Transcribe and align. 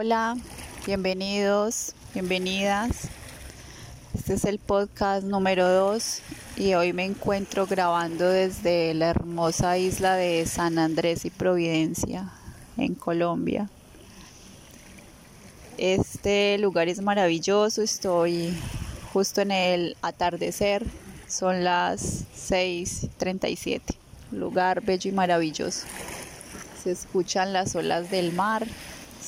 Hola, 0.00 0.36
bienvenidos, 0.86 1.92
bienvenidas. 2.14 3.08
Este 4.14 4.34
es 4.34 4.44
el 4.44 4.60
podcast 4.60 5.24
número 5.24 5.68
2 5.68 6.20
y 6.56 6.74
hoy 6.74 6.92
me 6.92 7.04
encuentro 7.04 7.66
grabando 7.66 8.28
desde 8.28 8.94
la 8.94 9.08
hermosa 9.08 9.76
isla 9.76 10.14
de 10.14 10.46
San 10.46 10.78
Andrés 10.78 11.24
y 11.24 11.30
Providencia, 11.30 12.30
en 12.76 12.94
Colombia. 12.94 13.68
Este 15.78 16.56
lugar 16.58 16.88
es 16.88 17.02
maravilloso, 17.02 17.82
estoy 17.82 18.56
justo 19.12 19.40
en 19.40 19.50
el 19.50 19.96
atardecer, 20.00 20.86
son 21.26 21.64
las 21.64 22.24
6.37, 22.36 23.80
lugar 24.30 24.80
bello 24.80 25.10
y 25.10 25.12
maravilloso. 25.12 25.88
Se 26.84 26.92
escuchan 26.92 27.52
las 27.52 27.74
olas 27.74 28.12
del 28.12 28.32
mar, 28.32 28.64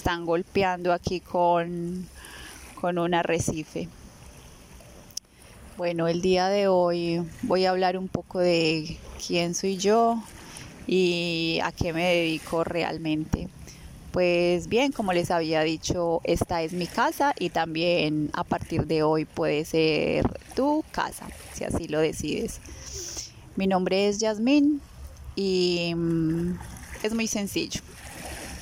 están 0.01 0.25
golpeando 0.25 0.95
aquí 0.95 1.21
con, 1.21 2.09
con 2.81 2.99
un 2.99 3.13
arrecife. 3.13 3.87
Bueno, 5.77 6.09
el 6.09 6.23
día 6.23 6.49
de 6.49 6.69
hoy 6.69 7.23
voy 7.43 7.67
a 7.67 7.71
hablar 7.71 7.99
un 7.99 8.09
poco 8.09 8.39
de 8.39 8.97
quién 9.27 9.55
soy 9.55 9.77
yo 9.77 10.19
y 10.87 11.61
a 11.63 11.71
qué 11.73 11.93
me 11.93 12.15
dedico 12.15 12.65
realmente. 12.65 13.49
Pues 14.11 14.69
bien, 14.69 14.91
como 14.91 15.13
les 15.13 15.31
había 15.31 15.61
dicho, 15.65 16.23
esta 16.25 16.63
es 16.63 16.73
mi 16.73 16.87
casa 16.87 17.35
y 17.39 17.51
también 17.51 18.31
a 18.33 18.43
partir 18.43 18.87
de 18.87 19.03
hoy 19.03 19.27
puede 19.27 19.67
ser 19.67 20.25
tu 20.57 20.83
casa, 20.93 21.27
si 21.53 21.65
así 21.65 21.89
lo 21.89 22.01
decides. 22.01 22.59
Mi 23.55 23.67
nombre 23.67 24.09
es 24.09 24.19
Yasmín 24.19 24.81
y 25.37 25.93
mm, 25.95 26.59
es 27.03 27.13
muy 27.13 27.27
sencillo. 27.27 27.83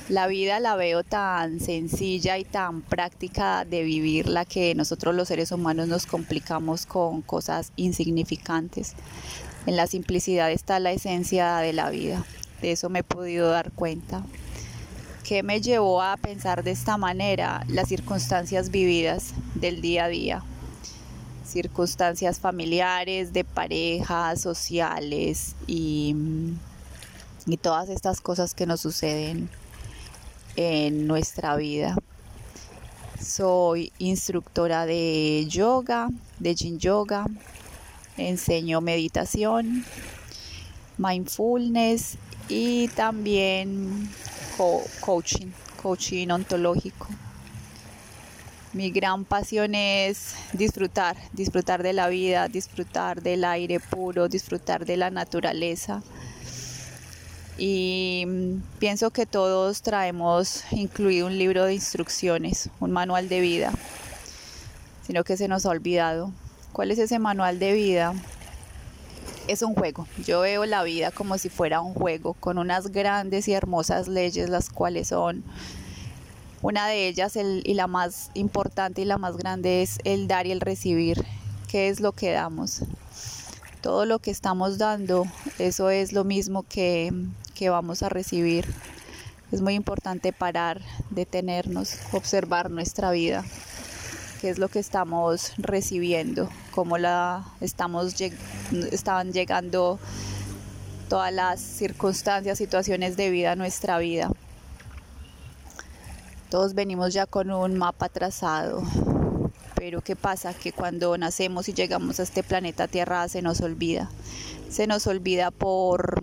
La 0.09 0.27
vida 0.27 0.59
la 0.59 0.75
veo 0.75 1.05
tan 1.05 1.61
sencilla 1.61 2.39
y 2.39 2.45
tan 2.45 2.81
práctica 2.81 3.67
de 3.67 3.83
vivirla 3.83 4.47
que 4.47 4.75
nosotros 4.75 5.15
los 5.15 5.29
seres 5.29 5.53
humanos 5.53 5.87
nos 5.87 6.07
complicamos 6.07 6.87
con 6.87 7.21
cosas 7.21 7.73
insignificantes. 7.77 8.95
En 9.67 9.77
la 9.77 9.87
simplicidad 9.87 10.51
está 10.51 10.81
la 10.81 10.93
esencia 10.93 11.59
de 11.59 11.75
la 11.75 11.91
vida. 11.91 12.25
De 12.63 12.73
eso 12.73 12.89
me 12.89 13.01
he 13.01 13.03
podido 13.03 13.51
dar 13.51 13.71
cuenta. 13.73 14.25
¿Qué 15.25 15.43
me 15.43 15.61
llevó 15.61 16.01
a 16.01 16.17
pensar 16.17 16.65
de 16.65 16.71
esta 16.71 16.97
manera? 16.97 17.63
Las 17.69 17.89
circunstancias 17.89 18.71
vividas 18.71 19.35
del 19.57 19.83
día 19.83 20.05
a 20.05 20.09
día. 20.09 20.43
Circunstancias 21.45 22.41
familiares, 22.41 23.35
de 23.35 23.45
pareja, 23.45 24.35
sociales 24.37 25.55
y, 25.67 26.17
y 27.45 27.59
todas 27.59 27.91
estas 27.91 28.23
cosas 28.23 28.55
que 28.55 28.65
nos 28.65 28.81
suceden 28.81 29.51
en 30.59 31.07
nuestra 31.07 31.55
vida. 31.55 31.97
Soy 33.23 33.93
instructora 33.99 34.87
de 34.87 35.47
yoga, 35.49 36.09
de 36.41 36.55
yin 36.57 36.81
yoga, 36.81 37.27
enseño 38.17 38.81
meditación, 38.81 39.85
mindfulness 40.97 42.19
y 42.49 42.89
también 42.89 44.11
coaching, 45.01 45.47
coaching 45.81 46.29
ontológico. 46.31 47.07
Mi 48.73 48.91
gran 48.91 49.25
pasión 49.25 49.77
es 49.77 50.35
disfrutar, 50.55 51.17
disfrutar 51.33 51.85
de 51.85 51.93
la 51.93 52.09
vida, 52.09 52.49
disfrutar 52.49 53.23
del 53.23 53.45
aire 53.45 53.79
puro, 53.79 54.29
disfrutar 54.29 54.85
de 54.85 54.97
la 54.97 55.11
naturaleza 55.11 56.03
y 57.59 58.25
mm, 58.27 58.63
pienso 58.79 59.11
que 59.11 59.27
todos 59.27 59.83
traemos 59.83 60.63
incluido 60.71 61.27
un 61.27 61.37
libro 61.37 61.65
de 61.65 61.75
instrucciones, 61.75 62.71
un 62.81 62.93
manual 62.93 63.29
de 63.29 63.41
vida, 63.41 63.73
sino 65.07 65.25
que 65.25 65.37
se 65.37 65.49
nos 65.49 65.67
ha 65.67 65.71
olvidado. 65.71 66.33
¿Cuál 66.73 66.93
es 66.93 66.99
ese 66.99 67.19
manual 67.19 67.59
de 67.59 67.73
vida? 67.73 68.15
Es 69.49 69.63
un 69.63 69.75
juego. 69.75 70.07
Yo 70.25 70.41
veo 70.41 70.65
la 70.67 70.85
vida 70.85 71.11
como 71.11 71.37
si 71.37 71.49
fuera 71.49 71.81
un 71.81 71.95
juego, 71.95 72.35
con 72.35 72.59
unas 72.59 72.93
grandes 72.93 73.49
y 73.49 73.55
hermosas 73.55 74.07
leyes, 74.07 74.49
las 74.49 74.71
cuales 74.71 75.09
son, 75.09 75.43
una 76.63 76.87
de 76.87 77.09
ellas 77.09 77.37
y 77.37 77.75
la 77.75 77.87
más 77.87 78.31
importante 78.35 79.03
y 79.03 79.05
la 79.05 79.19
más 79.19 79.37
grande 79.37 79.83
es 79.83 79.99
el 80.05 80.29
dar 80.29 80.47
y 80.47 80.53
el 80.53 80.61
recibir. 80.61 81.25
¿Qué 81.69 81.89
es 81.89 82.01
lo 82.01 82.13
que 82.13 82.31
damos? 82.31 82.83
todo 83.81 84.07
lo 84.07 84.19
que 84.19 84.31
estamos 84.31 84.79
dando, 84.79 85.27
eso 85.59 85.91
es 85.91 86.13
lo 86.13 86.25
mismo 86.25 86.63
que, 86.63 87.13
que 87.59 87.71
vamos 87.71 88.05
a 88.05 88.09
recibir. 88.09 88.73
Es 89.51 89.61
muy 89.61 89.75
importante 89.75 90.33
parar, 90.33 90.81
detenernos, 91.11 91.99
observar 92.13 92.71
nuestra 92.71 93.11
vida, 93.11 93.45
qué 94.41 94.51
es 94.51 94.59
lo 94.59 94.69
que 94.69 94.79
estamos 94.79 95.55
recibiendo, 95.59 96.49
cómo 96.71 96.99
la 96.99 97.45
estamos 97.61 98.15
estaban 98.93 99.33
llegando 99.33 99.99
todas 101.09 101.33
las 101.33 101.61
circunstancias, 101.61 102.59
situaciones 102.59 103.17
de 103.17 103.31
vida 103.31 103.53
a 103.53 103.57
nuestra 103.57 103.99
vida. 103.99 104.31
Todos 106.51 106.75
venimos 106.75 107.13
ya 107.13 107.27
con 107.27 107.51
un 107.51 107.77
mapa 107.77 108.09
trazado, 108.09 108.83
pero 109.75 110.01
¿qué 110.01 110.15
pasa? 110.15 110.55
Que 110.55 110.73
cuando 110.73 111.19
nacemos 111.19 111.69
y 111.69 111.73
llegamos 111.73 112.21
a 112.21 112.23
este 112.23 112.43
planeta 112.43 112.87
Tierra 112.87 113.29
se 113.29 113.43
nos 113.43 113.61
olvida. 113.61 114.09
Se 114.71 114.87
nos 114.87 115.07
olvida 115.07 115.51
por 115.51 116.23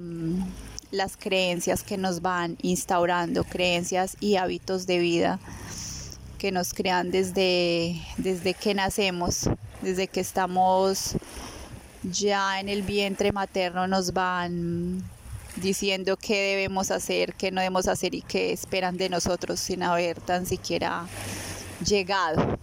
las 0.96 1.18
creencias 1.18 1.84
que 1.84 1.98
nos 1.98 2.22
van 2.22 2.58
instaurando, 2.62 3.44
creencias 3.44 4.18
y 4.20 4.38
hábitos 4.38 4.88
de 4.88 5.00
vida 5.00 5.40
que 6.38 6.52
nos 6.52 6.74
crean 6.74 7.12
desde, 7.12 8.02
desde 8.18 8.54
que 8.54 8.74
nacemos, 8.74 9.50
desde 9.82 10.08
que 10.08 10.20
estamos 10.20 11.16
ya 12.04 12.60
en 12.60 12.70
el 12.70 12.84
vientre 12.84 13.32
materno, 13.32 13.88
nos 13.88 14.14
van 14.14 15.04
diciendo 15.56 16.18
qué 16.18 16.36
debemos 16.36 16.92
hacer, 16.92 17.34
qué 17.34 17.52
no 17.52 17.62
debemos 17.62 17.88
hacer 17.88 18.14
y 18.14 18.22
qué 18.22 18.52
esperan 18.52 18.98
de 18.98 19.10
nosotros 19.10 19.60
sin 19.60 19.84
haber 19.84 20.20
tan 20.22 20.46
siquiera 20.46 21.08
llegado 21.86 22.60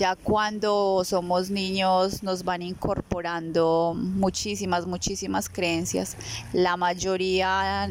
ya 0.00 0.16
cuando 0.16 1.02
somos 1.04 1.50
niños 1.50 2.22
nos 2.22 2.42
van 2.42 2.62
incorporando 2.62 3.94
muchísimas, 3.94 4.86
muchísimas 4.86 5.50
creencias. 5.50 6.16
La 6.54 6.78
mayoría, 6.78 7.90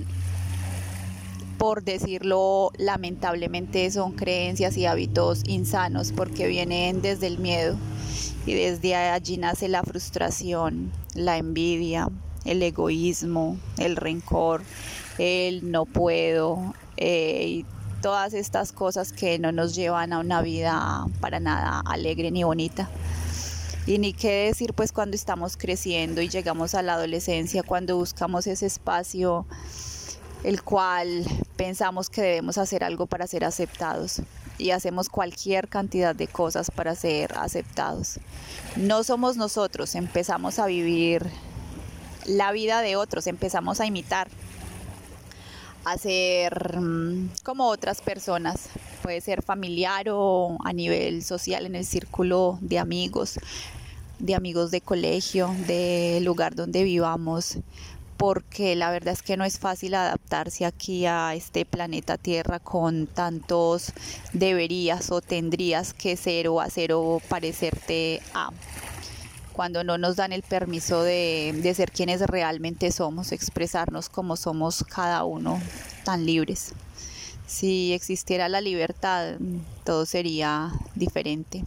por 1.59 1.83
decirlo 1.83 2.71
lamentablemente, 2.79 3.91
son 3.91 4.13
creencias 4.13 4.75
y 4.75 4.87
hábitos 4.87 5.43
insanos 5.45 6.11
porque 6.11 6.47
vienen 6.47 7.03
desde 7.03 7.27
el 7.27 7.37
miedo 7.37 7.77
y 8.47 8.55
desde 8.55 8.95
allí 8.95 9.37
nace 9.37 9.67
la 9.67 9.83
frustración, 9.83 10.91
la 11.13 11.37
envidia, 11.37 12.09
el 12.43 12.63
egoísmo, 12.63 13.55
el 13.77 13.95
rencor, 13.95 14.63
el 15.19 15.69
no 15.69 15.85
puedo. 15.85 16.73
Eh, 16.97 17.65
todas 18.01 18.33
estas 18.33 18.71
cosas 18.71 19.11
que 19.11 19.39
no 19.39 19.51
nos 19.51 19.75
llevan 19.75 20.13
a 20.13 20.19
una 20.19 20.41
vida 20.41 21.05
para 21.19 21.39
nada 21.39 21.81
alegre 21.85 22.31
ni 22.31 22.43
bonita. 22.43 22.89
Y 23.85 23.97
ni 23.97 24.13
qué 24.13 24.45
decir 24.45 24.73
pues 24.73 24.91
cuando 24.91 25.15
estamos 25.15 25.57
creciendo 25.57 26.21
y 26.21 26.29
llegamos 26.29 26.75
a 26.75 26.81
la 26.81 26.93
adolescencia, 26.93 27.63
cuando 27.63 27.97
buscamos 27.97 28.45
ese 28.47 28.65
espacio 28.65 29.45
el 30.43 30.63
cual 30.63 31.25
pensamos 31.57 32.09
que 32.09 32.21
debemos 32.21 32.57
hacer 32.57 32.83
algo 32.83 33.07
para 33.07 33.27
ser 33.27 33.43
aceptados 33.43 34.21
y 34.57 34.71
hacemos 34.71 35.09
cualquier 35.09 35.67
cantidad 35.67 36.15
de 36.15 36.27
cosas 36.27 36.71
para 36.71 36.95
ser 36.95 37.33
aceptados. 37.37 38.19
No 38.75 39.03
somos 39.03 39.37
nosotros, 39.37 39.95
empezamos 39.95 40.59
a 40.59 40.65
vivir 40.65 41.29
la 42.25 42.51
vida 42.51 42.81
de 42.81 42.95
otros, 42.95 43.27
empezamos 43.27 43.79
a 43.79 43.85
imitar 43.85 44.29
a 45.85 45.97
ser 45.97 46.79
mm, 46.79 47.29
como 47.43 47.67
otras 47.67 48.01
personas. 48.01 48.69
Puede 49.01 49.21
ser 49.21 49.41
familiar 49.41 50.07
o 50.09 50.57
a 50.63 50.73
nivel 50.73 51.23
social 51.23 51.65
en 51.65 51.75
el 51.75 51.85
círculo 51.85 52.57
de 52.61 52.79
amigos, 52.79 53.39
de 54.19 54.35
amigos 54.35 54.71
de 54.71 54.81
colegio, 54.81 55.55
del 55.67 56.23
lugar 56.23 56.55
donde 56.55 56.83
vivamos, 56.83 57.57
porque 58.17 58.75
la 58.75 58.91
verdad 58.91 59.13
es 59.13 59.21
que 59.21 59.37
no 59.37 59.45
es 59.45 59.59
fácil 59.59 59.93
adaptarse 59.93 60.65
aquí 60.65 61.05
a 61.05 61.33
este 61.35 61.63
planeta 61.63 62.17
Tierra 62.17 62.59
con 62.59 63.07
tantos 63.07 63.93
deberías 64.33 65.09
o 65.11 65.21
tendrías 65.21 65.93
que 65.93 66.17
ser 66.17 66.49
o 66.49 66.59
hacer 66.59 66.91
o 66.91 67.21
parecerte 67.29 68.21
a 68.33 68.51
cuando 69.59 69.83
no 69.83 69.97
nos 69.97 70.15
dan 70.15 70.31
el 70.31 70.41
permiso 70.41 71.03
de, 71.03 71.73
ser 71.75 71.91
quienes 71.91 72.21
realmente 72.21 72.93
somos, 72.93 73.33
expresarnos 73.33 74.07
como 74.07 74.37
somos 74.37 74.85
cada 74.85 75.25
uno 75.25 75.59
tan 76.05 76.25
libres. 76.25 76.71
Si 77.45 77.91
existiera 77.91 78.47
la 78.47 78.61
libertad, 78.61 79.33
todo 79.83 80.05
sería 80.05 80.71
diferente. 80.95 81.65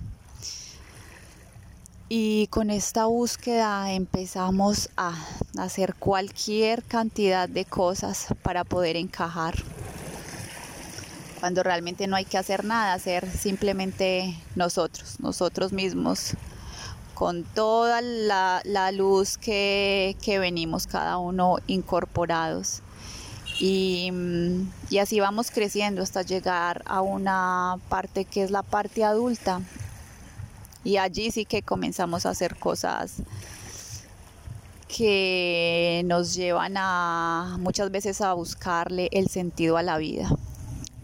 Y 2.09 2.47
con 2.47 2.71
esta 2.71 3.05
búsqueda 3.05 3.93
empezamos 3.93 4.89
a 4.97 5.13
hacer 5.59 5.95
cualquier 5.95 6.83
cantidad 6.85 7.47
de 7.47 7.67
cosas 7.67 8.29
para 8.43 8.65
poder 8.65 8.97
encajar. 8.97 9.55
cuando 11.41 11.63
realmente 11.63 12.07
no 12.07 12.17
hay 12.17 12.25
que 12.25 12.39
hacer 12.39 12.65
nada, 12.65 12.99
ser 12.99 13.29
simplemente 13.29 14.35
nosotros, 14.55 15.21
nosotros 15.21 15.73
mismos, 15.73 16.37
con 17.23 17.45
toda 17.45 18.01
la, 18.01 18.91
luz 18.91 19.39
que, 19.39 20.17
venimos 20.41 20.89
cada 20.89 21.19
uno 21.19 21.59
incorporados. 21.69 22.83
Y, 23.61 24.11
y, 24.91 24.99
así 24.99 25.21
vamos 25.21 25.53
creciendo 25.53 26.03
hasta 26.03 26.23
llegar 26.23 26.83
a 26.85 27.01
una 27.01 27.77
parte 27.89 28.25
que 28.25 28.43
es 28.43 28.51
la 28.51 28.65
parte 28.65 29.05
adulta. 29.05 29.61
Y 30.83 30.97
allí 30.97 31.31
sí 31.31 31.45
que 31.45 31.63
comenzamos 31.63 32.27
a 32.27 32.31
hacer 32.31 32.57
cosas 32.57 33.19
que 34.89 36.03
nos 36.05 36.35
llevan 36.35 36.75
a 36.77 37.57
muchas 37.61 37.93
veces 37.93 38.21
a 38.21 38.33
buscarle 38.33 39.09
el 39.13 39.29
sentido 39.29 39.77
a 39.77 39.85
la 39.85 39.97
vida 39.97 40.29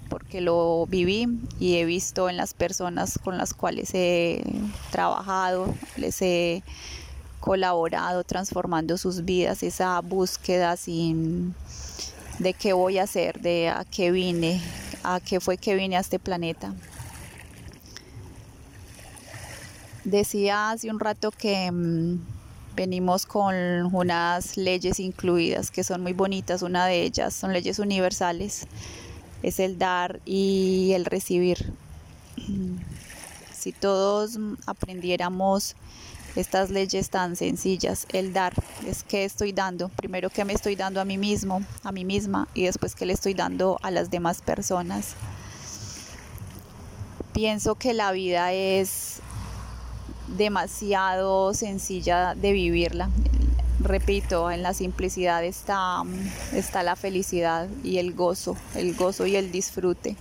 porque 0.09 0.41
lo 0.41 0.87
viví 0.87 1.29
y 1.61 1.77
he 1.77 1.85
visto 1.85 2.29
en 2.29 2.37
las 2.37 2.55
personas 2.55 3.19
con 3.23 3.39
las 3.39 3.55
cuales 3.55 3.91
he 3.95 4.43
trabajado, 4.91 5.75
les 5.97 6.21
he 6.23 6.63
colaborado 7.41 8.25
transformando 8.25 8.99
sus 8.99 9.25
vidas, 9.25 9.63
esa 9.63 10.01
búsqueda 10.01 10.77
sin 10.77 11.55
de 12.39 12.55
qué 12.55 12.73
voy 12.73 12.99
a 12.99 13.05
hacer, 13.05 13.41
de 13.41 13.69
a 13.69 13.85
qué 13.85 14.11
vine, 14.11 14.61
a 15.03 15.21
qué 15.21 15.41
fue 15.41 15.57
que 15.57 15.75
vine 15.75 15.97
a 15.97 16.01
este 16.01 16.19
planeta. 16.19 16.75
Decía 20.05 20.71
hace 20.71 20.91
un 20.91 21.01
rato 21.01 21.31
que 21.31 21.71
mm, 21.71 22.19
venimos 22.75 23.27
con 23.27 23.55
unas 23.95 24.57
leyes 24.57 25.01
incluidas 25.01 25.71
que 25.71 25.85
son 25.85 26.03
muy 26.03 26.13
bonitas, 26.13 26.63
una 26.63 26.87
de 26.87 27.03
ellas 27.03 27.35
son 27.35 27.53
leyes 27.53 27.79
universales 27.79 28.67
es 29.43 29.61
el 29.61 29.79
dar 29.79 30.21
y 30.25 30.93
el 30.95 31.05
recibir. 31.05 31.73
Si 33.53 33.73
todos 33.73 34.39
aprendiéramos 34.67 35.75
estas 36.37 36.71
leyes 36.71 37.11
tan 37.11 37.37
sencillas, 37.37 38.07
el 38.13 38.33
dar, 38.33 38.55
es 38.87 39.03
que 39.03 39.25
estoy 39.25 39.53
dando, 39.53 39.89
primero 39.89 40.31
que 40.31 40.45
me 40.45 40.53
estoy 40.53 40.77
dando 40.77 41.01
a 41.01 41.05
mí 41.05 41.19
mismo, 41.19 41.63
a 41.83 41.91
mí 41.91 42.05
misma 42.05 42.49
y 42.55 42.65
después 42.65 42.95
que 42.95 43.07
le 43.07 43.13
estoy 43.13 43.35
dando 43.35 43.79
a 43.83 43.91
las 43.91 44.11
demás 44.11 44.41
personas. 44.43 45.15
Pienso 47.33 47.75
que 47.75 47.95
la 47.95 48.13
vida 48.13 48.53
es 48.53 49.21
demasiado 50.37 51.55
sencilla 51.55 52.35
de 52.35 52.53
vivirla 52.53 53.11
repito, 53.81 54.51
en 54.51 54.63
la 54.63 54.75
simplicidad 54.75 55.45
está, 55.45 56.03
está 56.53 56.83
la 56.83 56.97
felicidad 56.97 57.69
y 57.85 57.99
el 57.99 58.15
gozo, 58.15 58.57
el 58.75 58.95
gozo 58.95 59.27
y 59.27 59.37
el 59.37 59.53
disfrute. 59.53 60.17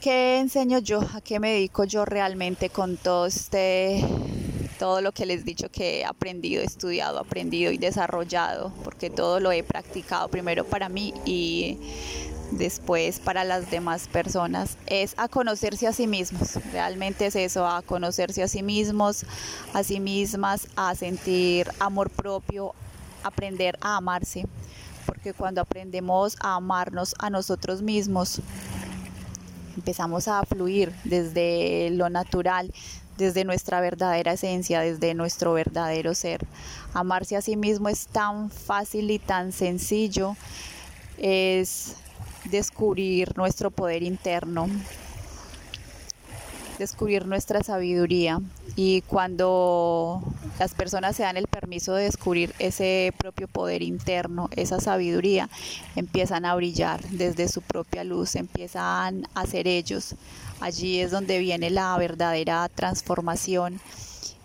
¿Qué 0.00 0.38
enseño 0.38 0.78
yo? 0.78 1.02
¿A 1.14 1.20
qué 1.20 1.40
me 1.40 1.52
dedico 1.52 1.84
yo 1.84 2.06
realmente 2.06 2.70
con 2.70 2.96
todo 2.96 3.26
este 3.26 4.02
todo 4.80 5.02
lo 5.02 5.12
que 5.12 5.26
les 5.26 5.42
he 5.42 5.44
dicho 5.44 5.68
que 5.70 6.00
he 6.00 6.04
aprendido, 6.06 6.62
estudiado, 6.62 7.18
aprendido 7.18 7.70
y 7.70 7.76
desarrollado, 7.76 8.72
porque 8.82 9.10
todo 9.10 9.38
lo 9.38 9.52
he 9.52 9.62
practicado 9.62 10.28
primero 10.28 10.64
para 10.64 10.88
mí 10.88 11.12
y 11.26 11.78
después 12.52 13.20
para 13.20 13.44
las 13.44 13.70
demás 13.70 14.08
personas, 14.08 14.78
es 14.86 15.12
a 15.18 15.28
conocerse 15.28 15.86
a 15.86 15.92
sí 15.92 16.06
mismos. 16.06 16.58
Realmente 16.72 17.26
es 17.26 17.36
eso, 17.36 17.66
a 17.66 17.82
conocerse 17.82 18.42
a 18.42 18.48
sí 18.48 18.62
mismos, 18.62 19.26
a 19.74 19.84
sí 19.84 20.00
mismas, 20.00 20.66
a 20.76 20.94
sentir 20.94 21.68
amor 21.78 22.08
propio, 22.08 22.74
aprender 23.22 23.76
a 23.82 23.98
amarse. 23.98 24.46
Porque 25.04 25.34
cuando 25.34 25.60
aprendemos 25.60 26.38
a 26.40 26.54
amarnos 26.54 27.14
a 27.18 27.28
nosotros 27.28 27.82
mismos, 27.82 28.40
empezamos 29.80 30.28
a 30.28 30.44
fluir 30.44 30.92
desde 31.04 31.88
lo 31.92 32.10
natural, 32.10 32.70
desde 33.16 33.44
nuestra 33.44 33.80
verdadera 33.80 34.34
esencia, 34.34 34.80
desde 34.80 35.14
nuestro 35.14 35.54
verdadero 35.54 36.14
ser. 36.14 36.46
Amarse 36.92 37.36
a 37.36 37.40
sí 37.40 37.56
mismo 37.56 37.88
es 37.88 38.06
tan 38.06 38.50
fácil 38.50 39.10
y 39.10 39.18
tan 39.18 39.52
sencillo. 39.52 40.36
Es 41.16 41.96
descubrir 42.44 43.34
nuestro 43.38 43.70
poder 43.70 44.02
interno, 44.02 44.68
descubrir 46.80 47.26
nuestra 47.26 47.62
sabiduría 47.62 48.40
y 48.74 49.02
cuando 49.02 50.22
las 50.58 50.74
personas 50.74 51.14
se 51.14 51.22
dan 51.22 51.36
el 51.36 51.46
permiso 51.46 51.94
de 51.94 52.04
descubrir 52.04 52.54
ese 52.58 53.12
propio 53.18 53.48
poder 53.48 53.82
interno, 53.82 54.48
esa 54.56 54.80
sabiduría, 54.80 55.50
empiezan 55.94 56.46
a 56.46 56.54
brillar 56.54 57.02
desde 57.10 57.48
su 57.48 57.60
propia 57.60 58.02
luz, 58.02 58.34
empiezan 58.34 59.28
a 59.34 59.46
ser 59.46 59.68
ellos. 59.68 60.14
Allí 60.60 61.00
es 61.00 61.10
donde 61.10 61.38
viene 61.38 61.68
la 61.68 61.96
verdadera 61.98 62.68
transformación 62.74 63.78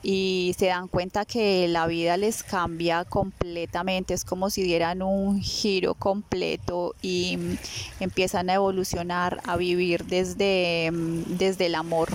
y 0.08 0.54
se 0.56 0.68
dan 0.68 0.88
cuenta 0.88 1.26
que 1.26 1.68
la 1.68 1.88
vida 1.88 2.16
les 2.16 2.44
cambia 2.44 3.06
completamente, 3.06 4.14
es 4.14 4.24
como 4.24 4.52
si 4.52 4.62
dieran 4.62 5.02
un 5.02 5.42
giro 5.42 5.96
completo 5.96 6.94
y 7.02 7.38
mm, 7.38 7.58
empiezan 8.02 8.52
a 8.52 8.54
evolucionar, 8.54 9.42
a 9.46 9.58
vivir 9.58 10.06
desde, 10.06 10.92
mm, 10.92 11.38
desde 11.40 11.66
el 11.66 11.74
amor. 11.74 12.10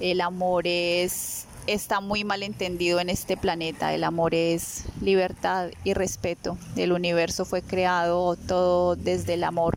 El 0.00 0.22
amor 0.22 0.66
es 0.66 1.46
está 1.66 2.00
muy 2.00 2.24
mal 2.24 2.42
entendido 2.42 2.98
en 2.98 3.10
este 3.10 3.36
planeta. 3.36 3.92
El 3.92 4.02
amor 4.02 4.34
es 4.34 4.84
libertad 5.02 5.68
y 5.84 5.92
respeto. 5.92 6.56
El 6.76 6.92
universo 6.92 7.44
fue 7.44 7.60
creado 7.60 8.36
todo 8.36 8.96
desde 8.96 9.34
el 9.34 9.44
amor, 9.44 9.74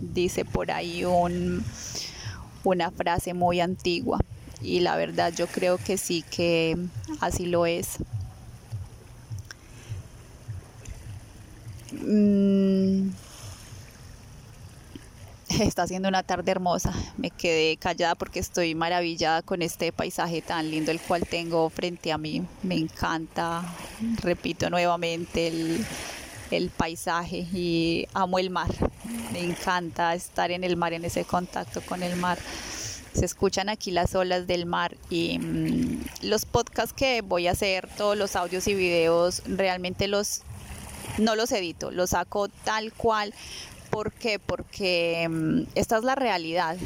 dice 0.00 0.44
por 0.44 0.70
ahí 0.70 1.04
un, 1.04 1.64
una 2.62 2.92
frase 2.92 3.34
muy 3.34 3.60
antigua 3.60 4.20
y 4.62 4.80
la 4.80 4.96
verdad 4.96 5.32
yo 5.34 5.46
creo 5.46 5.78
que 5.78 5.96
sí 5.98 6.22
que 6.30 6.76
así 7.20 7.46
lo 7.46 7.66
es. 7.66 7.98
Mm, 11.92 13.10
está 15.60 15.82
haciendo 15.82 16.08
una 16.08 16.22
tarde 16.22 16.50
hermosa. 16.50 16.92
Me 17.16 17.30
quedé 17.30 17.76
callada 17.76 18.14
porque 18.14 18.38
estoy 18.38 18.74
maravillada 18.74 19.42
con 19.42 19.62
este 19.62 19.92
paisaje 19.92 20.42
tan 20.42 20.70
lindo 20.70 20.90
el 20.90 21.00
cual 21.00 21.26
tengo 21.26 21.68
frente 21.70 22.12
a 22.12 22.18
mí. 22.18 22.44
Me 22.62 22.76
encanta, 22.76 23.62
repito 24.22 24.70
nuevamente, 24.70 25.48
el, 25.48 25.84
el 26.50 26.70
paisaje 26.70 27.38
y 27.52 28.06
amo 28.14 28.38
el 28.38 28.50
mar. 28.50 28.70
Me 29.32 29.40
encanta 29.40 30.14
estar 30.14 30.50
en 30.50 30.64
el 30.64 30.76
mar, 30.76 30.92
en 30.92 31.04
ese 31.04 31.24
contacto 31.24 31.80
con 31.80 32.02
el 32.02 32.16
mar 32.16 32.38
se 33.14 33.24
escuchan 33.24 33.68
aquí 33.68 33.90
las 33.90 34.14
olas 34.14 34.46
del 34.46 34.66
mar 34.66 34.96
y 35.08 35.38
mm, 35.38 36.04
los 36.22 36.44
podcasts 36.44 36.92
que 36.92 37.22
voy 37.22 37.48
a 37.48 37.52
hacer, 37.52 37.88
todos 37.96 38.16
los 38.16 38.36
audios 38.36 38.66
y 38.68 38.74
videos, 38.74 39.42
realmente 39.46 40.08
los 40.08 40.42
no 41.18 41.34
los 41.34 41.52
edito, 41.52 41.90
los 41.90 42.10
saco 42.10 42.48
tal 42.48 42.92
cual. 42.92 43.34
¿Por 43.90 44.12
qué? 44.12 44.38
Porque 44.38 45.28
mm, 45.28 45.62
esta 45.74 45.98
es 45.98 46.04
la 46.04 46.14
realidad. 46.14 46.76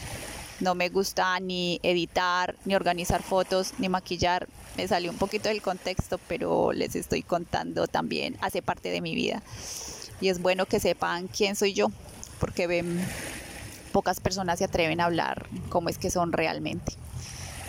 No 0.61 0.75
me 0.75 0.89
gusta 0.89 1.39
ni 1.41 1.81
editar, 1.83 2.55
ni 2.65 2.75
organizar 2.75 3.23
fotos, 3.23 3.75
ni 3.79 3.89
maquillar. 3.89 4.49
Me 4.77 4.89
salió 4.89 5.11
un 5.11 5.19
poquito 5.19 5.49
del 5.49 5.63
contexto, 5.63 6.19
pero 6.27 6.73
les 6.73 6.97
estoy 6.97 7.23
contando 7.23 7.87
también, 7.87 8.37
hace 8.41 8.63
parte 8.63 8.91
de 8.91 9.01
mi 9.01 9.15
vida. 9.15 9.43
Y 10.21 10.29
es 10.29 10.41
bueno 10.41 10.67
que 10.67 10.81
sepan 10.81 11.29
quién 11.29 11.57
soy 11.57 11.75
yo, 11.75 11.91
porque 12.39 12.67
ven 12.67 13.05
pocas 13.95 14.19
personas 14.19 14.59
se 14.59 14.65
atreven 14.65 15.01
a 15.01 15.05
hablar 15.05 15.47
cómo 15.69 15.89
es 15.89 15.99
que 15.99 16.11
son 16.11 16.33
realmente. 16.33 16.95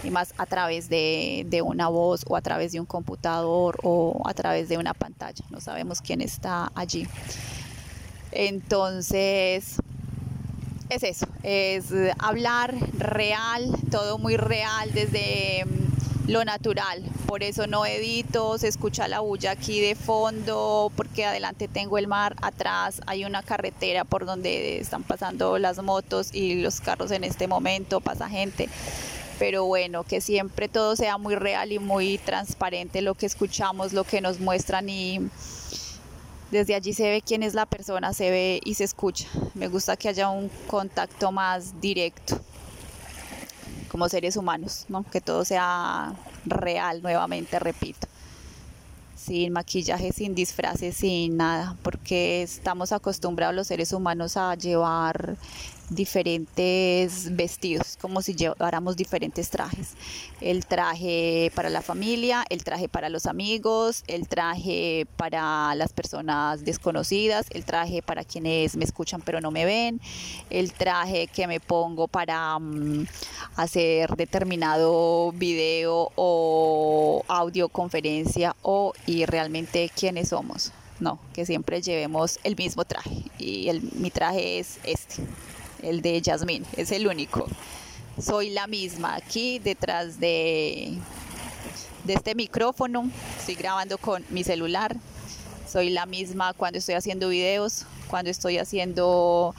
Y 0.03 0.09
más 0.09 0.33
a 0.39 0.47
través 0.47 0.89
de, 0.89 1.61
una 1.63 1.87
voz 1.87 2.23
o 2.27 2.35
a 2.35 2.41
través 2.41 2.71
de 2.71 2.79
un 2.79 2.87
computador 2.87 3.77
o 3.83 4.23
a 4.25 4.33
través 4.33 4.67
de 4.67 4.79
una 4.79 4.95
pantalla. 4.95 5.45
No 5.51 5.61
sabemos 5.61 6.01
quién 6.01 6.21
está 6.21 6.71
allí. 6.73 7.07
Entonces, 8.31 9.75
es 10.89 11.03
eso, 11.03 11.27
es 11.43 11.93
hablar 12.17 12.73
real, 12.97 13.69
todo 13.91 14.17
muy 14.17 14.35
real 14.35 14.91
desde 14.93 15.63
lo 16.27 16.43
natural. 16.43 17.03
Por 17.27 17.43
eso 17.43 17.67
no 17.67 17.85
edito, 17.85 18.57
se 18.57 18.67
escucha 18.67 19.07
la 19.07 19.19
bulla 19.19 19.51
aquí 19.51 19.79
de 19.79 19.95
fondo, 19.95 20.91
porque 20.95 21.25
adelante 21.25 21.67
tengo 21.67 21.97
el 21.97 22.07
mar, 22.07 22.35
atrás 22.41 23.01
hay 23.05 23.25
una 23.25 23.43
carretera 23.43 24.03
por 24.03 24.25
donde 24.25 24.79
están 24.79 25.03
pasando 25.03 25.57
las 25.57 25.81
motos 25.81 26.33
y 26.33 26.55
los 26.61 26.81
carros 26.81 27.11
en 27.11 27.23
este 27.23 27.47
momento, 27.47 28.01
pasa 28.01 28.29
gente. 28.29 28.69
Pero 29.37 29.65
bueno, 29.65 30.03
que 30.03 30.21
siempre 30.21 30.69
todo 30.69 30.95
sea 30.95 31.17
muy 31.17 31.35
real 31.35 31.71
y 31.71 31.79
muy 31.79 32.17
transparente 32.17 33.01
lo 33.01 33.15
que 33.15 33.25
escuchamos, 33.25 33.91
lo 33.91 34.05
que 34.05 34.21
nos 34.21 34.39
muestran 34.39 34.87
y 34.89 35.19
desde 36.51 36.73
allí 36.73 36.93
se 36.93 37.09
ve 37.09 37.21
quién 37.21 37.43
es 37.43 37.53
la 37.53 37.65
persona, 37.65 38.13
se 38.13 38.31
ve 38.31 38.61
y 38.63 38.75
se 38.75 38.85
escucha. 38.85 39.27
Me 39.53 39.67
gusta 39.67 39.97
que 39.97 40.07
haya 40.07 40.29
un 40.29 40.49
contacto 40.67 41.31
más 41.31 41.81
directo 41.81 42.39
como 43.95 44.09
seres 44.09 44.35
humanos, 44.35 44.83
¿no? 44.89 45.05
que 45.09 45.21
todo 45.21 45.45
sea 45.45 46.13
real 46.45 47.01
nuevamente, 47.01 47.59
repito. 47.59 48.09
sin 49.15 49.53
maquillaje, 49.53 50.11
sin 50.11 50.35
disfraces, 50.35 50.97
sin 50.97 51.37
nada, 51.37 51.77
porque 51.81 52.41
estamos 52.41 52.91
acostumbrados 52.91 53.55
los 53.55 53.67
seres 53.67 53.93
humanos 53.93 54.35
a 54.35 54.53
llevar 54.55 55.37
diferentes 55.89 57.35
vestidos, 57.35 57.97
como 57.99 58.21
si 58.21 58.35
lleváramos 58.35 58.95
diferentes 58.95 59.49
trajes. 59.49 59.93
El 60.41 60.65
traje 60.65 61.51
para 61.55 61.69
la 61.69 61.81
familia, 61.81 62.43
el 62.49 62.63
traje 62.63 62.89
para 62.89 63.09
los 63.09 63.25
amigos, 63.25 64.03
el 64.07 64.27
traje 64.27 65.07
para 65.17 65.75
las 65.75 65.93
personas 65.93 66.65
desconocidas, 66.65 67.47
el 67.51 67.65
traje 67.65 68.01
para 68.01 68.23
quienes 68.23 68.75
me 68.75 68.85
escuchan 68.85 69.21
pero 69.21 69.41
no 69.41 69.51
me 69.51 69.65
ven, 69.65 70.01
el 70.49 70.73
traje 70.73 71.27
que 71.27 71.47
me 71.47 71.59
pongo 71.59 72.07
para 72.07 72.57
mm, 72.59 73.05
hacer 73.55 74.15
determinado 74.15 75.31
video 75.33 76.11
o 76.15 77.23
audioconferencia 77.27 78.55
o 78.61 78.93
y 79.05 79.25
realmente 79.25 79.91
quiénes 79.95 80.29
somos. 80.29 80.71
No, 80.99 81.19
que 81.33 81.45
siempre 81.45 81.81
llevemos 81.81 82.39
el 82.45 82.55
mismo 82.55 82.85
traje 82.85 83.23
y 83.37 83.67
el, 83.67 83.81
mi 83.95 84.11
traje 84.11 84.59
es 84.59 84.79
este 84.85 85.23
el 85.85 86.01
de 86.01 86.21
Yasmín, 86.21 86.65
es 86.75 86.91
el 86.91 87.07
único. 87.07 87.47
Soy 88.21 88.49
la 88.49 88.67
misma 88.67 89.15
aquí 89.15 89.59
detrás 89.59 90.19
de, 90.19 90.97
este 92.07 92.35
micrófono, 92.35 93.09
estoy 93.37 93.55
grabando 93.55 93.97
con 93.97 94.23
mi 94.29 94.43
celular. 94.43 94.95
Soy 95.71 95.89
la 95.89 96.05
misma 96.05 96.53
cuando 96.53 96.79
estoy 96.79 96.95
haciendo 96.95 97.29
videos, 97.29 97.85
cuando 98.07 98.29
estoy 98.29 98.57
haciendo 98.57 99.53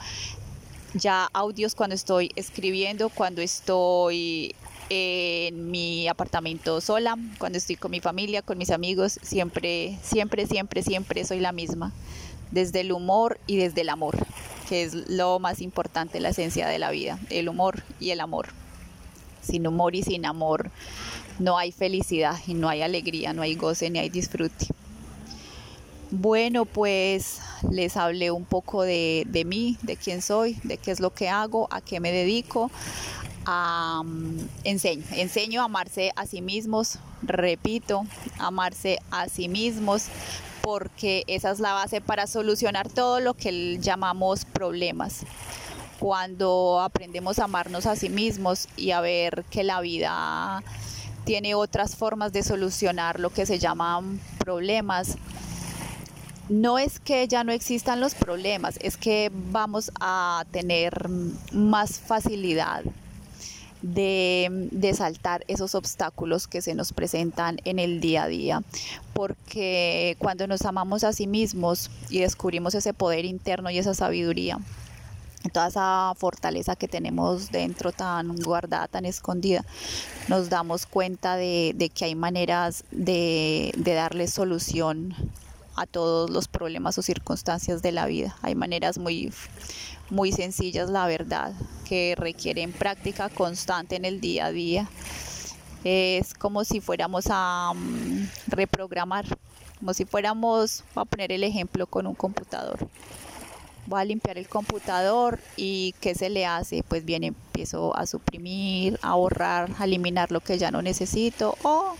ya 0.93 1.29
audios, 1.33 1.75
cuando 1.75 1.95
estoy 1.95 2.31
escribiendo, 2.35 3.09
cuando 3.09 3.41
estoy 3.41 4.55
en 4.89 5.69
mi 5.69 6.07
apartamento 6.07 6.81
sola, 6.81 7.17
cuando 7.37 7.57
estoy 7.57 7.75
con 7.75 7.91
mi 7.91 7.99
familia, 7.99 8.41
con 8.41 8.57
mis 8.57 8.71
amigos, 8.71 9.19
siempre, 9.21 9.99
siempre, 10.01 10.47
siempre, 10.47 10.81
siempre 10.81 11.25
soy 11.25 11.39
la 11.39 11.51
misma, 11.51 11.91
desde 12.51 12.79
el 12.79 12.93
humor 12.93 13.39
y 13.45 13.57
desde 13.57 13.81
el 13.81 13.89
amor 13.89 14.17
que 14.67 14.83
es 14.83 14.93
lo 14.93 15.39
más 15.39 15.61
importante, 15.61 16.19
la 16.19 16.29
esencia 16.29 16.67
de 16.67 16.79
la 16.79 16.91
vida, 16.91 17.19
el 17.29 17.49
humor 17.49 17.83
y 17.99 18.11
el 18.11 18.19
amor. 18.19 18.47
Sin 19.41 19.65
humor 19.67 19.95
y 19.95 20.03
sin 20.03 20.25
amor 20.25 20.71
no 21.39 21.57
hay 21.57 21.71
felicidad 21.71 22.37
y 22.47 22.53
no 22.53 22.69
hay 22.69 22.81
alegría, 22.81 23.33
no 23.33 23.41
hay 23.41 23.55
goce 23.55 23.89
ni 23.89 23.99
hay 23.99 24.09
disfrute. 24.09 24.67
Bueno, 26.09 26.65
pues 26.65 27.39
les 27.69 27.97
hablé 27.97 28.31
un 28.31 28.45
poco 28.45 28.83
de, 28.83 29.43
mí, 29.45 29.77
de 29.81 29.97
quién 29.97 30.21
soy, 30.21 30.57
de 30.63 30.77
qué 30.77 30.91
es 30.91 30.99
lo 30.99 31.13
que 31.13 31.27
hago, 31.27 31.67
a 31.69 31.81
qué 31.81 31.99
me 31.99 32.11
dedico. 32.11 32.71
enseño, 34.63 35.03
enseño 35.11 35.61
a 35.61 35.65
amarse 35.65 36.13
a 36.15 36.25
sí 36.25 36.41
mismos, 36.41 36.99
repito, 37.23 38.05
amarse 38.39 38.99
a 39.11 39.27
sí 39.27 39.49
mismos, 39.49 40.05
porque 40.67 41.23
esa 41.27 41.51
es 41.51 41.61
la 41.61 41.71
base 41.71 42.01
para 42.01 42.27
solucionar 42.27 42.89
todo 42.89 43.21
lo 43.21 43.35
que 43.35 43.77
llamamos 43.79 44.43
problemas. 44.43 45.21
Cuando 45.97 46.81
aprendemos 46.81 47.39
a 47.39 47.45
amarnos 47.45 47.85
a 47.85 47.95
sí 47.95 48.09
mismos 48.09 48.67
y 48.75 48.91
a 48.91 48.99
ver 48.99 49.45
que 49.49 49.63
la 49.63 49.79
vida 49.79 50.61
tiene 51.23 51.55
otras 51.55 51.95
formas 51.95 52.33
de 52.33 52.43
solucionar 52.43 53.21
lo 53.21 53.29
que 53.29 53.45
se 53.45 53.59
llaman 53.59 54.19
problemas, 54.39 55.15
no 56.49 56.79
es 56.79 56.99
que 56.99 57.29
ya 57.29 57.45
no 57.45 57.53
existan 57.53 58.01
los 58.01 58.13
problemas, 58.13 58.77
es 58.81 58.97
que 58.97 59.31
vamos 59.33 59.89
a 60.01 60.43
tener 60.51 61.07
más 61.53 61.97
facilidad 61.97 62.83
de, 63.93 64.93
saltar 64.95 65.43
esos 65.47 65.75
obstáculos 65.75 66.47
que 66.47 66.61
se 66.61 66.75
nos 66.75 66.93
presentan 66.93 67.59
en 67.65 67.79
el 67.79 67.99
día 67.99 68.23
a 68.23 68.27
día. 68.27 68.63
Porque 69.13 70.15
cuando 70.19 70.47
nos 70.47 70.63
amamos 70.65 71.03
a 71.03 71.13
sí 71.13 71.27
mismos 71.27 71.89
y 72.09 72.19
descubrimos 72.19 72.75
ese 72.75 72.93
poder 72.93 73.25
interno 73.25 73.69
y 73.69 73.77
esa 73.77 73.93
sabiduría, 73.93 74.59
toda 75.53 75.67
esa 75.67 76.13
fortaleza 76.17 76.75
que 76.75 76.87
tenemos 76.87 77.51
dentro 77.51 77.91
tan 77.91 78.35
guardada, 78.37 78.87
tan 78.87 79.05
escondida, 79.05 79.63
nos 80.27 80.49
damos 80.49 80.85
cuenta 80.85 81.35
de, 81.35 81.91
que 81.93 82.05
hay 82.05 82.15
maneras 82.15 82.83
de, 82.91 83.71
de 83.77 83.93
darle 83.93 84.27
solución 84.27 85.15
a 85.75 85.85
todos 85.85 86.29
los 86.29 86.47
problemas 86.47 86.97
o 86.97 87.01
circunstancias 87.03 87.81
de 87.81 87.91
la 87.91 88.07
vida. 88.07 88.35
Hay 88.41 88.55
maneras 88.55 88.97
muy, 88.97 89.31
muy 90.09 90.31
sencillas, 90.31 90.89
la 90.89 91.07
verdad, 91.07 91.53
que 91.87 92.15
requieren 92.17 92.71
práctica 92.71 93.29
constante 93.29 93.95
en 93.95 94.05
el 94.05 94.21
día 94.21 94.47
a 94.47 94.51
día. 94.51 94.89
Es 95.83 96.33
como 96.33 96.63
si 96.63 96.81
fuéramos 96.81 97.25
a 97.29 97.73
mm, 97.75 98.27
reprogramar, 98.47 99.25
como 99.79 99.93
si 99.93 100.05
fuéramos, 100.05 100.83
a 100.95 101.05
poner 101.05 101.31
el 101.31 101.43
ejemplo 101.43 101.87
con 101.87 102.07
un 102.07 102.15
computador. 102.15 102.87
Voy 103.85 104.01
a 104.01 104.05
limpiar 104.05 104.37
el 104.37 104.49
computador 104.49 105.39
y 105.55 105.95
¿qué 106.01 106.13
se 106.13 106.29
le 106.29 106.45
hace? 106.45 106.83
Pues 106.83 107.05
bien, 107.05 107.23
empiezo 107.23 107.95
a 107.95 108.05
suprimir, 108.05 108.99
a 109.01 109.15
borrar, 109.15 109.69
a 109.79 109.85
eliminar 109.85 110.29
lo 110.31 110.41
que 110.41 110.57
ya 110.57 110.71
no 110.71 110.81
necesito 110.81 111.57
o 111.63 111.95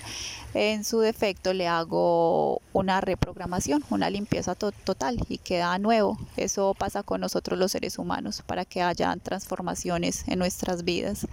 en 0.58 0.84
su 0.84 1.00
defecto 1.00 1.54
le 1.54 1.68
hago 1.68 2.64
una 2.74 3.00
reprogramación, 3.00 3.84
una 3.92 4.10
limpieza 4.10 4.56
total 4.56 5.20
y 5.30 5.38
queda 5.38 5.78
nuevo. 5.78 6.18
Eso 6.36 6.74
pasa 6.74 7.04
con 7.04 7.22
nosotros 7.22 7.60
los 7.60 7.72
seres 7.72 8.00
humanos 8.00 8.42
para 8.44 8.66
que 8.66 8.82
hayan 8.82 9.20
transformaciones 9.20 10.28
en 10.28 10.40
nuestras 10.40 10.84
vidas. 10.84 11.28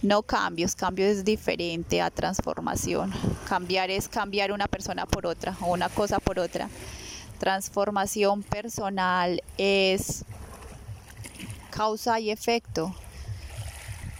No 0.00 0.22
cambios, 0.22 0.74
cambio 0.74 1.04
es 1.04 1.26
diferente 1.26 2.00
a 2.00 2.10
transformación. 2.10 3.12
Cambiar 3.46 3.90
es 3.90 4.08
cambiar 4.08 4.50
una 4.50 4.66
persona 4.66 5.04
por 5.04 5.26
otra 5.26 5.54
o 5.60 5.66
una 5.74 5.90
cosa 5.90 6.18
por 6.18 6.38
otra. 6.38 6.70
Transformación 7.38 8.42
personal 8.44 9.42
es 9.58 10.24
causa 11.68 12.18
y 12.18 12.30
efecto. 12.30 12.94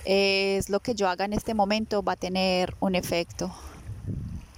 Es 0.04 0.68
lo 0.68 0.80
que 0.80 0.94
yo 0.94 1.08
haga 1.08 1.25
en 1.25 1.32
este 1.32 1.54
momento 1.54 2.02
va 2.02 2.12
a 2.12 2.16
tener 2.16 2.76
un 2.80 2.94
efecto 2.94 3.50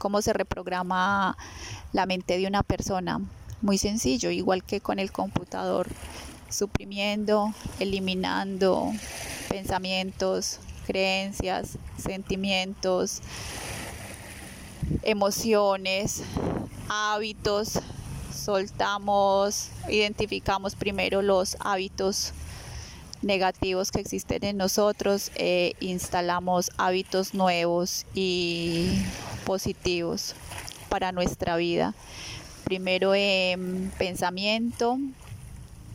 cómo 0.00 0.22
se 0.22 0.32
reprograma 0.32 1.36
la 1.92 2.06
mente 2.06 2.38
de 2.38 2.46
una 2.46 2.62
persona. 2.64 3.20
Muy 3.60 3.76
sencillo, 3.76 4.30
igual 4.30 4.64
que 4.64 4.80
con 4.80 4.98
el 4.98 5.12
computador, 5.12 5.86
suprimiendo, 6.48 7.52
eliminando 7.78 8.92
pensamientos, 9.50 10.58
creencias, 10.86 11.76
sentimientos, 12.02 13.20
emociones, 15.02 16.22
hábitos. 16.88 17.78
Soltamos, 18.34 19.68
identificamos 19.90 20.74
primero 20.76 21.20
los 21.20 21.58
hábitos 21.60 22.32
negativos 23.20 23.90
que 23.90 24.00
existen 24.00 24.44
en 24.44 24.56
nosotros, 24.56 25.30
eh, 25.34 25.74
instalamos 25.80 26.70
hábitos 26.78 27.34
nuevos 27.34 28.06
y 28.14 29.02
positivos 29.40 30.34
para 30.88 31.12
nuestra 31.12 31.56
vida. 31.56 31.94
Primero 32.64 33.14
en 33.14 33.92
pensamiento, 33.98 34.98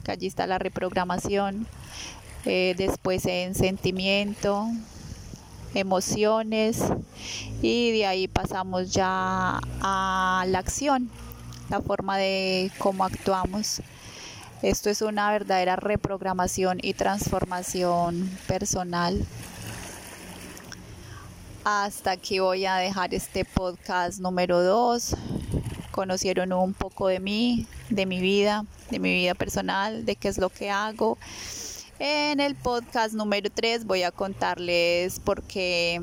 que 0.03 0.11
allí 0.11 0.27
está 0.27 0.47
la 0.47 0.59
reprogramación, 0.59 1.67
eh, 2.45 2.75
después 2.77 3.25
en 3.25 3.55
sentimiento, 3.55 4.67
emociones 5.73 6.83
y 7.61 7.91
de 7.91 8.05
ahí 8.05 8.27
pasamos 8.27 8.91
ya 8.91 9.59
a 9.81 10.45
la 10.47 10.59
acción, 10.59 11.09
la 11.69 11.81
forma 11.81 12.17
de 12.17 12.71
cómo 12.77 13.03
actuamos. 13.03 13.81
Esto 14.61 14.89
es 14.89 15.01
una 15.01 15.31
verdadera 15.31 15.75
reprogramación 15.75 16.79
y 16.81 16.93
transformación 16.93 18.29
personal. 18.47 19.25
Hasta 21.67 22.11
aquí 22.11 22.37
voy 22.37 22.67
a 22.67 22.75
dejar 22.75 23.15
este 23.15 23.43
podcast 23.43 24.19
número 24.19 24.61
2. 24.61 25.15
Conocieron 25.89 26.53
un 26.53 26.75
poco 26.75 27.07
de 27.07 27.19
mí, 27.19 27.65
de 27.89 28.05
mi 28.05 28.19
vida, 28.19 28.67
de 28.91 28.99
mi 28.99 29.11
vida 29.11 29.33
personal, 29.33 30.05
de 30.05 30.15
qué 30.15 30.27
es 30.27 30.37
lo 30.37 30.51
que 30.51 30.69
hago. 30.69 31.17
En 31.97 32.39
el 32.39 32.53
podcast 32.53 33.15
número 33.15 33.49
3 33.49 33.85
voy 33.85 34.03
a 34.03 34.11
contarles 34.11 35.19
por 35.19 35.41
qué 35.41 35.99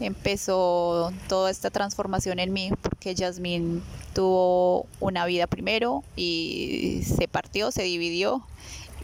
empezó 0.00 1.12
toda 1.28 1.50
esta 1.50 1.68
transformación 1.68 2.38
en 2.38 2.54
mí, 2.54 2.70
porque 2.80 3.14
Yasmín 3.14 3.82
tuvo 4.14 4.86
una 4.98 5.26
vida 5.26 5.46
primero 5.46 6.04
y 6.16 7.02
se 7.04 7.28
partió, 7.28 7.70
se 7.70 7.82
dividió 7.82 8.46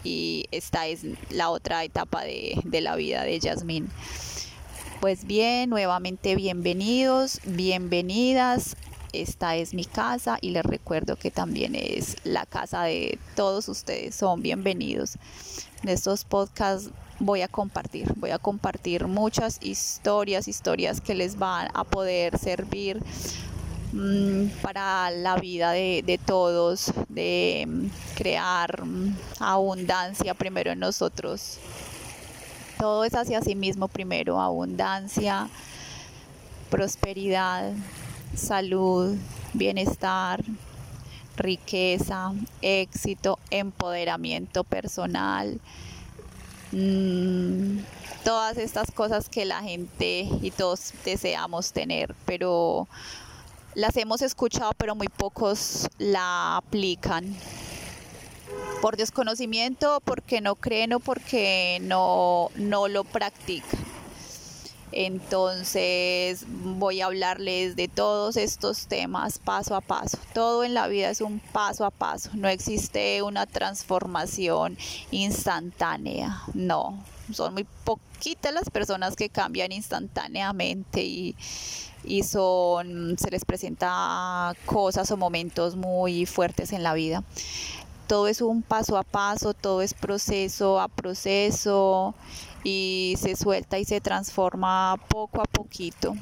y 0.03 0.45
esta 0.51 0.87
es 0.87 1.01
la 1.29 1.49
otra 1.49 1.83
etapa 1.83 2.23
de, 2.23 2.81
la 2.81 2.95
vida 2.95 3.23
de 3.23 3.39
Yasmín. 3.39 3.89
Pues 5.03 5.27
bien, 5.27 5.69
nuevamente 5.69 6.33
bienvenidos, 6.33 7.41
bienvenidas. 7.43 8.77
Esta 9.11 9.57
es 9.57 9.73
mi 9.73 9.83
casa 9.83 10.37
y 10.39 10.51
les 10.51 10.63
recuerdo 10.63 11.17
que 11.17 11.29
también 11.29 11.75
es 11.75 12.15
la 12.23 12.45
casa 12.45 12.83
de 12.83 13.19
todos 13.35 13.67
ustedes. 13.67 14.15
Son 14.15 14.41
bienvenidos. 14.41 15.17
En 15.83 15.89
estos 15.89 16.23
podcasts 16.23 16.89
voy 17.19 17.41
a 17.41 17.49
compartir, 17.49 18.13
voy 18.15 18.29
a 18.29 18.39
compartir 18.39 19.07
muchas 19.07 19.57
historias, 19.61 20.47
historias 20.47 21.01
que 21.01 21.15
les 21.15 21.37
van 21.37 21.67
a 21.73 21.83
poder 21.83 22.37
servir 22.37 23.03
mm, 23.91 24.61
para 24.61 25.11
la 25.11 25.35
vida 25.35 25.73
de, 25.73 26.19
todos, 26.25 26.93
de 27.09 27.65
mm, 27.67 27.87
crear 28.15 28.85
mm, 28.85 29.17
abundancia 29.41 30.33
primero 30.33 30.71
en 30.71 30.79
nosotros. 30.79 31.59
Todo 32.83 33.05
es 33.05 33.15
hacia 33.15 33.39
sí 33.39 33.55
mismo 33.55 33.87
primero, 33.87 34.41
abundancia, 34.41 35.47
prosperidad, 36.69 37.71
salud, 38.35 39.15
bienestar, 39.53 40.43
riqueza, 41.37 42.33
éxito, 42.61 43.39
empoderamiento 43.51 44.65
personal, 44.65 45.61
mm, 46.73 47.77
todas 48.25 48.57
estas 48.57 48.91
cosas 48.91 49.29
que 49.29 49.45
la 49.45 49.61
gente 49.63 50.27
y 50.41 50.51
todos 50.51 50.91
deseamos 51.05 51.71
tener, 51.71 52.13
pero 52.25 52.89
las 53.75 53.95
hemos 53.95 54.21
escuchado, 54.21 54.73
pero 54.77 54.93
muy 54.93 55.07
pocos 55.07 55.87
la 55.99 56.57
aplican. 56.57 57.33
Por 58.81 58.97
desconocimiento, 58.97 60.01
porque 60.03 60.41
no 60.41 60.55
creen 60.55 60.93
o 60.93 60.99
porque 60.99 61.79
no, 61.81 62.49
no 62.55 62.87
lo 62.87 63.03
practican. 63.03 63.79
Entonces 64.95 66.45
voy 66.47 67.01
a 67.01 67.07
hablarles 67.07 67.75
de 67.75 67.87
todos 67.87 68.37
estos 68.37 68.85
temas 68.87 69.39
paso 69.39 69.75
a 69.75 69.81
paso. 69.81 70.19
Todo 70.33 70.63
en 70.63 70.73
la 70.75 70.87
vida 70.87 71.09
es 71.09 71.21
un 71.21 71.39
paso 71.39 71.85
a 71.85 71.91
paso. 71.91 72.29
No 72.33 72.47
existe 72.47 73.23
una 73.23 73.47
transformación 73.47 74.77
instantánea. 75.09 76.43
No, 76.53 77.03
son 77.31 77.53
muy 77.53 77.65
poquitas 77.83 78.53
las 78.53 78.69
personas 78.69 79.15
que 79.15 79.29
cambian 79.29 79.71
instantáneamente 79.71 81.03
y, 81.03 81.35
son, 82.23 83.17
se 83.17 83.31
les 83.31 83.45
presenta 83.45 84.53
cosas 84.65 85.09
o 85.09 85.17
momentos 85.17 85.75
muy 85.75 86.25
fuertes 86.25 86.73
en 86.73 86.83
la 86.83 86.93
vida 86.93 87.23
todo 88.13 88.27
es 88.27 88.41
un 88.41 88.61
paso 88.61 88.95
a 88.95 89.01
paso, 89.01 89.55
todo 89.55 89.81
es 89.81 89.95
proceso 89.95 90.79
a 90.79 90.87
proceso 90.87 92.13
y 92.63 93.15
se 93.17 93.35
suelta 93.35 93.79
y 93.79 93.85
se 93.85 94.01
transforma 94.01 94.97
poco 95.07 95.41
a 95.41 95.45
poquito. 95.45 96.15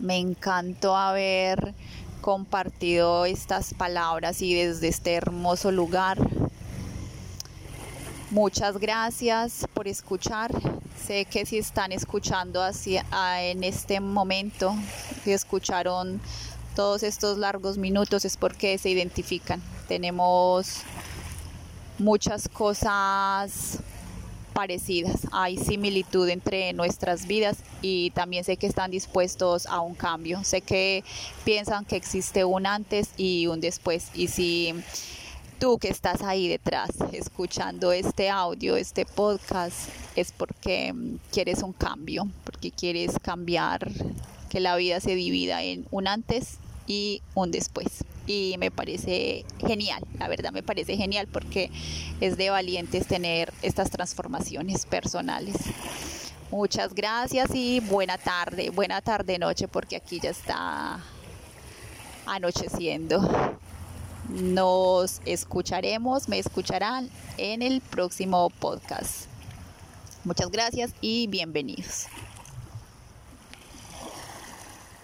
Me 0.00 0.16
encantó 0.16 0.96
haber 0.96 1.72
compartido 2.20 3.26
estas 3.26 3.74
palabras 3.74 4.42
y 4.42 4.54
desde 4.54 4.88
este 4.88 5.14
hermoso 5.14 5.70
lugar. 5.70 6.18
Muchas 8.32 8.78
gracias 8.78 9.68
por 9.72 9.86
escuchar. 9.86 10.50
Sé 11.06 11.26
que 11.26 11.46
si 11.46 11.58
están 11.58 11.92
escuchando 11.92 12.60
ah, 13.12 13.40
en 13.40 13.62
este 13.62 14.00
momento, 14.00 14.74
si 15.22 15.30
escucharon 15.30 16.20
todos 16.74 17.04
estos 17.04 17.38
largos 17.38 17.78
minutos 17.78 18.24
es 18.24 18.36
porque 18.36 18.76
se 18.78 18.90
identifican. 18.90 19.62
Tenemos 19.88 20.82
muchas 21.98 22.48
cosas 22.48 23.78
parecidas, 24.52 25.26
hay 25.32 25.58
similitud 25.58 26.26
entre 26.30 26.72
nuestras 26.72 27.26
vidas 27.26 27.58
y 27.82 28.10
también 28.12 28.42
sé 28.42 28.56
que 28.56 28.66
están 28.66 28.90
dispuestos 28.90 29.66
a 29.66 29.80
un 29.80 29.94
cambio, 29.94 30.42
sé 30.44 30.62
que 30.62 31.04
piensan 31.44 31.84
que 31.84 31.96
existe 31.96 32.42
un 32.44 32.66
antes 32.66 33.10
y 33.18 33.48
un 33.48 33.60
después. 33.60 34.10
Y 34.14 34.28
si 34.28 34.74
tú 35.58 35.78
que 35.78 35.88
estás 35.88 36.22
ahí 36.22 36.48
detrás 36.48 36.88
escuchando 37.12 37.92
este 37.92 38.30
audio, 38.30 38.76
este 38.76 39.04
podcast, 39.04 39.90
es 40.16 40.32
porque 40.32 40.94
quieres 41.30 41.62
un 41.62 41.74
cambio, 41.74 42.26
porque 42.44 42.70
quieres 42.70 43.18
cambiar, 43.20 43.90
que 44.48 44.60
la 44.60 44.76
vida 44.76 45.00
se 45.00 45.14
divida 45.14 45.62
en 45.62 45.86
un 45.90 46.08
antes 46.08 46.56
y 46.86 47.20
un 47.34 47.50
después. 47.50 48.04
Y 48.26 48.56
me 48.58 48.70
parece 48.70 49.44
genial, 49.58 50.02
la 50.18 50.28
verdad 50.28 50.52
me 50.52 50.62
parece 50.62 50.96
genial 50.96 51.28
porque 51.30 51.70
es 52.20 52.36
de 52.36 52.50
valientes 52.50 53.06
tener 53.06 53.52
estas 53.62 53.90
transformaciones 53.90 54.84
personales. 54.84 55.56
Muchas 56.50 56.94
gracias 56.94 57.50
y 57.54 57.80
buena 57.80 58.18
tarde, 58.18 58.70
buena 58.70 59.00
tarde 59.00 59.38
noche 59.38 59.68
porque 59.68 59.96
aquí 59.96 60.20
ya 60.20 60.30
está 60.30 61.00
anocheciendo. 62.26 63.56
Nos 64.28 65.20
escucharemos, 65.24 66.28
me 66.28 66.38
escucharán 66.38 67.08
en 67.36 67.62
el 67.62 67.80
próximo 67.80 68.50
podcast. 68.50 69.26
Muchas 70.24 70.50
gracias 70.50 70.92
y 71.00 71.28
bienvenidos. 71.28 72.06